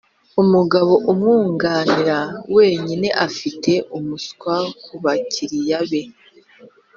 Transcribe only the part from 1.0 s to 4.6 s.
umwunganira wenyine afite umuswa